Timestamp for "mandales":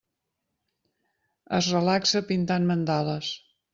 2.71-3.31